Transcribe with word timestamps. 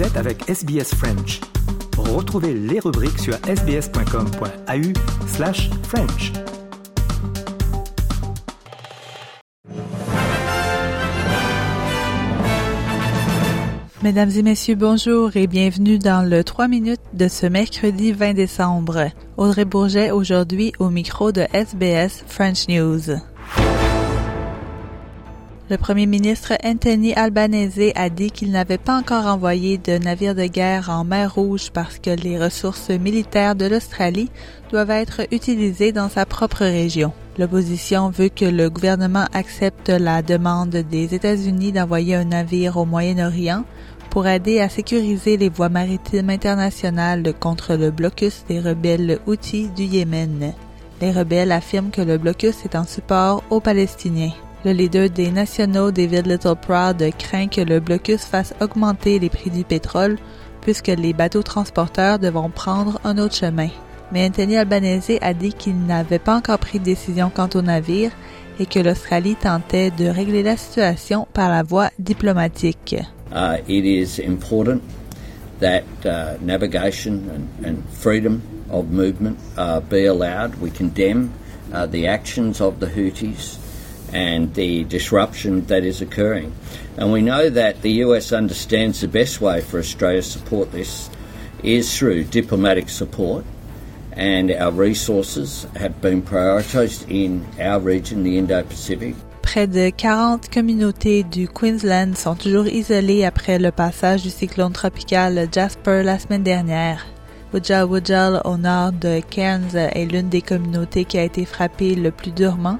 Vous 0.00 0.06
êtes 0.06 0.16
avec 0.16 0.48
SBS 0.48 0.94
French. 0.94 1.40
Retrouvez 1.98 2.54
les 2.54 2.80
rubriques 2.80 3.18
sur 3.18 3.34
sbs.com.au 3.34 5.28
slash 5.28 5.68
French. 5.82 6.32
Mesdames 14.02 14.30
et 14.30 14.42
messieurs, 14.42 14.74
bonjour 14.74 15.36
et 15.36 15.46
bienvenue 15.46 15.98
dans 15.98 16.26
le 16.26 16.44
3 16.44 16.68
minutes 16.68 17.02
de 17.12 17.28
ce 17.28 17.44
mercredi 17.44 18.12
20 18.12 18.32
décembre. 18.32 19.10
Audrey 19.36 19.66
Bourget 19.66 20.12
aujourd'hui 20.12 20.72
au 20.78 20.88
micro 20.88 21.30
de 21.30 21.42
SBS 21.52 22.24
French 22.26 22.68
News. 22.68 23.20
Le 25.70 25.78
premier 25.78 26.06
ministre 26.06 26.54
Anthony 26.64 27.14
Albanese 27.14 27.92
a 27.94 28.10
dit 28.10 28.32
qu'il 28.32 28.50
n'avait 28.50 28.76
pas 28.76 28.98
encore 28.98 29.26
envoyé 29.26 29.78
de 29.78 29.98
navires 29.98 30.34
de 30.34 30.46
guerre 30.46 30.90
en 30.90 31.04
mer 31.04 31.32
Rouge 31.32 31.70
parce 31.72 32.00
que 32.00 32.10
les 32.10 32.42
ressources 32.42 32.90
militaires 32.90 33.54
de 33.54 33.66
l'Australie 33.66 34.32
doivent 34.72 34.90
être 34.90 35.20
utilisées 35.30 35.92
dans 35.92 36.08
sa 36.08 36.26
propre 36.26 36.64
région. 36.64 37.12
L'opposition 37.38 38.10
veut 38.10 38.30
que 38.30 38.44
le 38.44 38.68
gouvernement 38.68 39.26
accepte 39.32 39.90
la 39.90 40.22
demande 40.22 40.70
des 40.70 41.14
États-Unis 41.14 41.70
d'envoyer 41.70 42.16
un 42.16 42.24
navire 42.24 42.76
au 42.76 42.84
Moyen-Orient 42.84 43.62
pour 44.10 44.26
aider 44.26 44.58
à 44.58 44.68
sécuriser 44.68 45.36
les 45.36 45.50
voies 45.50 45.68
maritimes 45.68 46.30
internationales 46.30 47.32
contre 47.38 47.76
le 47.76 47.92
blocus 47.92 48.42
des 48.48 48.58
rebelles 48.58 49.20
Houthis 49.28 49.68
du 49.68 49.84
Yémen. 49.84 50.52
Les 51.00 51.12
rebelles 51.12 51.52
affirment 51.52 51.92
que 51.92 52.02
le 52.02 52.18
blocus 52.18 52.64
est 52.64 52.74
en 52.74 52.84
support 52.84 53.44
aux 53.50 53.60
Palestiniens. 53.60 54.32
Le 54.62 54.72
leader 54.72 55.08
des 55.08 55.30
nationaux, 55.30 55.90
David 55.90 56.26
Littleproud, 56.26 57.02
craint 57.16 57.48
que 57.48 57.62
le 57.62 57.80
blocus 57.80 58.20
fasse 58.20 58.52
augmenter 58.60 59.18
les 59.18 59.30
prix 59.30 59.48
du 59.48 59.64
pétrole 59.64 60.18
puisque 60.60 60.88
les 60.88 61.14
bateaux 61.14 61.42
transporteurs 61.42 62.18
devront 62.18 62.50
prendre 62.50 63.00
un 63.02 63.16
autre 63.16 63.34
chemin. 63.34 63.68
Mais 64.12 64.26
Anthony 64.26 64.58
Albanese 64.58 65.16
a 65.22 65.32
dit 65.32 65.54
qu'il 65.54 65.78
n'avait 65.86 66.18
pas 66.18 66.36
encore 66.36 66.58
pris 66.58 66.78
de 66.78 66.84
décision 66.84 67.30
quant 67.34 67.48
au 67.54 67.62
navire 67.62 68.10
et 68.58 68.66
que 68.66 68.78
l'Australie 68.78 69.34
tentait 69.34 69.90
de 69.92 70.04
régler 70.06 70.42
la 70.42 70.58
situation 70.58 71.26
par 71.32 71.48
la 71.48 71.62
voie 71.62 71.88
diplomatique. 71.98 72.96
Uh, 73.32 73.62
it 73.66 73.86
is 73.86 74.20
important 74.22 74.82
that 75.60 75.84
uh, 76.04 76.36
navigation 76.42 77.48
and, 77.64 77.76
freedom 77.92 78.42
of 78.70 78.90
movement 78.90 79.38
uh, 79.56 79.80
be 79.80 80.04
allowed. 80.04 80.60
We 80.60 80.70
condemn 80.70 81.30
the 81.72 82.06
actions 82.06 82.60
of 82.60 82.78
the 82.78 82.86
Houthis 82.86 83.56
and 84.12 84.54
the 84.54 84.84
disruption 84.84 85.64
that 85.66 85.84
is 85.84 86.00
occurring. 86.00 86.52
And 86.96 87.12
we 87.12 87.22
know 87.22 87.50
that 87.50 87.82
the 87.82 87.92
US 88.04 88.32
understands 88.32 89.00
the 89.00 89.08
best 89.08 89.40
way 89.40 89.60
for 89.60 89.78
Australia 89.78 90.22
to 90.22 90.28
support 90.28 90.72
this 90.72 91.10
is 91.62 91.96
through 91.96 92.24
diplomatic 92.24 92.88
support, 92.88 93.44
and 94.12 94.50
our 94.50 94.72
resources 94.72 95.66
have 95.76 96.00
been 96.00 96.22
prioritised 96.22 97.08
in 97.08 97.46
our 97.60 97.80
region, 97.80 98.22
the 98.22 98.38
Indo 98.38 98.62
Pacific. 98.62 99.14
Près 99.42 99.66
de 99.66 99.90
40 99.90 100.48
communautés 100.48 101.24
du 101.24 101.48
Queensland 101.48 102.16
sont 102.16 102.36
toujours 102.36 102.68
isolées 102.68 103.24
après 103.24 103.58
le 103.58 103.72
passage 103.72 104.22
du 104.22 104.30
cyclone 104.30 104.72
tropical 104.72 105.48
Jasper 105.50 106.02
la 106.04 106.18
semaine 106.18 106.44
dernière. 106.44 107.04
Wujal 107.52 107.84
Wujal, 107.86 108.40
au 108.44 108.56
nord 108.56 108.92
de 108.92 109.20
Cairns, 109.28 109.74
est 109.74 110.04
l'une 110.04 110.28
des 110.28 110.42
communautés 110.42 111.04
qui 111.04 111.18
a 111.18 111.24
été 111.24 111.44
frappée 111.44 111.96
le 111.96 112.12
plus 112.12 112.30
durement. 112.30 112.78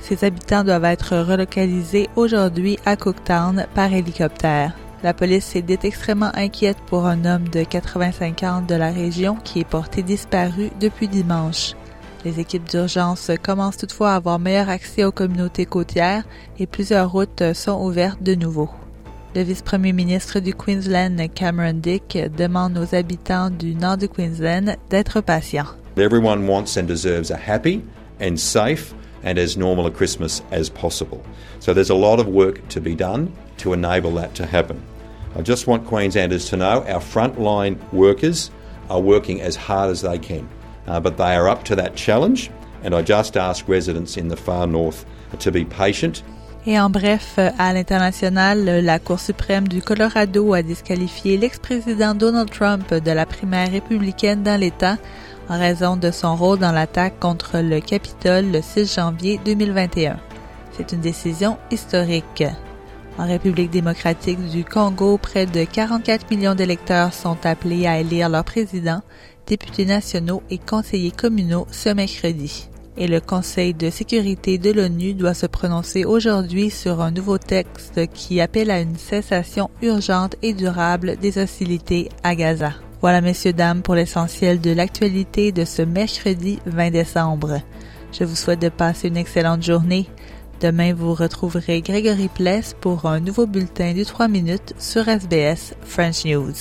Ses 0.00 0.24
habitants 0.24 0.64
doivent 0.64 0.84
être 0.84 1.16
relocalisés 1.16 2.08
aujourd'hui 2.16 2.78
à 2.84 2.96
Cooktown 2.96 3.66
par 3.74 3.92
hélicoptère. 3.92 4.72
La 5.02 5.14
police 5.14 5.56
est 5.56 5.62
dite 5.62 5.84
extrêmement 5.84 6.32
inquiète 6.34 6.76
pour 6.86 7.06
un 7.06 7.24
homme 7.24 7.48
de 7.48 7.62
85 7.62 8.42
ans 8.42 8.62
de 8.66 8.74
la 8.74 8.90
région 8.90 9.36
qui 9.36 9.60
est 9.60 9.68
porté 9.68 10.02
disparu 10.02 10.70
depuis 10.78 11.08
dimanche. 11.08 11.74
Les 12.24 12.38
équipes 12.38 12.68
d'urgence 12.68 13.30
commencent 13.42 13.78
toutefois 13.78 14.12
à 14.12 14.16
avoir 14.16 14.38
meilleur 14.38 14.68
accès 14.68 15.04
aux 15.04 15.12
communautés 15.12 15.64
côtières 15.64 16.24
et 16.58 16.66
plusieurs 16.66 17.10
routes 17.10 17.54
sont 17.54 17.80
ouvertes 17.80 18.22
de 18.22 18.34
nouveau. 18.34 18.68
Le 19.34 19.42
vice-premier 19.42 19.92
ministre 19.92 20.40
du 20.40 20.52
Queensland, 20.52 21.16
Cameron 21.34 21.74
Dick, 21.74 22.18
demande 22.36 22.76
aux 22.76 22.94
habitants 22.94 23.48
du 23.48 23.74
nord 23.74 23.96
du 23.96 24.08
Queensland 24.08 24.76
d'être 24.90 25.20
patients. 25.22 25.68
Everyone 25.96 26.46
wants 26.46 26.76
and 26.76 26.84
deserves 26.84 27.30
a 27.30 27.38
happy 27.38 27.80
and 28.20 28.36
safe 28.36 28.92
and 29.22 29.38
as 29.38 29.56
normal 29.56 29.86
a 29.86 29.90
Christmas 29.90 30.42
as 30.50 30.68
possible. 30.68 31.24
So 31.58 31.74
there's 31.74 31.90
a 31.90 31.94
lot 31.94 32.20
of 32.20 32.26
work 32.26 32.66
to 32.68 32.80
be 32.80 32.94
done 32.94 33.32
to 33.58 33.72
enable 33.72 34.12
that 34.12 34.34
to 34.36 34.46
happen. 34.46 34.82
I 35.36 35.42
just 35.42 35.66
want 35.66 35.86
Queenslanders 35.86 36.48
to 36.50 36.56
know 36.56 36.82
our 36.84 37.00
frontline 37.00 37.78
workers 37.92 38.50
are 38.88 39.00
working 39.00 39.40
as 39.40 39.56
hard 39.56 39.90
as 39.90 40.02
they 40.02 40.18
can, 40.18 40.48
uh, 40.86 41.00
but 41.00 41.16
they 41.16 41.34
are 41.34 41.48
up 41.48 41.64
to 41.64 41.76
that 41.76 41.94
challenge. 41.94 42.50
And 42.82 42.94
I 42.94 43.02
just 43.02 43.36
ask 43.36 43.68
residents 43.68 44.16
in 44.16 44.28
the 44.28 44.36
far 44.36 44.66
north 44.66 45.04
to 45.38 45.52
be 45.52 45.64
patient 45.64 46.22
Et 46.66 46.78
en 46.78 46.90
bref, 46.90 47.38
à 47.58 47.72
l'international, 47.72 48.84
la 48.84 48.98
Cour 48.98 49.18
suprême 49.18 49.66
du 49.66 49.80
Colorado 49.80 50.52
a 50.52 50.62
disqualifié 50.62 51.38
l'ex-président 51.38 52.14
Donald 52.14 52.50
Trump 52.50 52.92
de 52.92 53.10
la 53.10 53.24
primaire 53.24 53.70
républicaine 53.70 54.42
dans 54.42 54.60
l'État 54.60 54.98
en 55.50 55.58
raison 55.58 55.96
de 55.96 56.12
son 56.12 56.36
rôle 56.36 56.60
dans 56.60 56.70
l'attaque 56.70 57.18
contre 57.18 57.58
le 57.58 57.80
Capitole 57.80 58.52
le 58.52 58.62
6 58.62 58.94
janvier 58.94 59.40
2021. 59.44 60.16
C'est 60.70 60.92
une 60.92 61.00
décision 61.00 61.58
historique. 61.72 62.44
En 63.18 63.26
République 63.26 63.70
démocratique 63.70 64.38
du 64.48 64.64
Congo, 64.64 65.18
près 65.18 65.46
de 65.46 65.64
44 65.64 66.30
millions 66.30 66.54
d'électeurs 66.54 67.12
sont 67.12 67.36
appelés 67.44 67.88
à 67.88 67.98
élire 67.98 68.28
leur 68.28 68.44
président, 68.44 69.02
députés 69.48 69.86
nationaux 69.86 70.42
et 70.50 70.58
conseillers 70.58 71.10
communaux 71.10 71.66
ce 71.72 71.88
mercredi. 71.88 72.68
Et 72.96 73.08
le 73.08 73.20
Conseil 73.20 73.74
de 73.74 73.90
sécurité 73.90 74.56
de 74.56 74.70
l'ONU 74.70 75.14
doit 75.14 75.34
se 75.34 75.46
prononcer 75.46 76.04
aujourd'hui 76.04 76.70
sur 76.70 77.00
un 77.00 77.10
nouveau 77.10 77.38
texte 77.38 78.06
qui 78.14 78.40
appelle 78.40 78.70
à 78.70 78.80
une 78.80 78.96
cessation 78.96 79.68
urgente 79.82 80.36
et 80.42 80.52
durable 80.52 81.16
des 81.16 81.38
hostilités 81.38 82.08
à 82.22 82.36
Gaza. 82.36 82.72
Voilà, 83.00 83.22
messieurs, 83.22 83.54
dames, 83.54 83.82
pour 83.82 83.94
l'essentiel 83.94 84.60
de 84.60 84.72
l'actualité 84.72 85.52
de 85.52 85.64
ce 85.64 85.82
mercredi 85.82 86.58
20 86.66 86.90
décembre. 86.90 87.60
Je 88.12 88.24
vous 88.24 88.36
souhaite 88.36 88.60
de 88.60 88.68
passer 88.68 89.08
une 89.08 89.16
excellente 89.16 89.62
journée. 89.62 90.06
Demain, 90.60 90.92
vous 90.92 91.14
retrouverez 91.14 91.80
Grégory 91.80 92.28
Pless 92.28 92.76
pour 92.78 93.06
un 93.06 93.20
nouveau 93.20 93.46
bulletin 93.46 93.94
du 93.94 94.04
3 94.04 94.28
minutes 94.28 94.74
sur 94.78 95.08
SBS 95.08 95.74
French 95.82 96.26
News. 96.26 96.52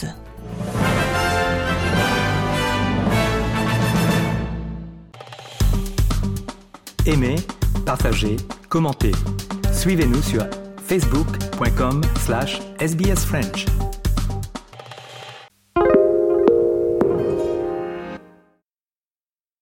Aimez, 7.05 7.35
partagez, 7.85 8.37
commentez. 8.69 9.11
Suivez-nous 9.73 10.21
sur 10.21 10.45
facebook.com 10.85 12.01
slash. 12.25 12.61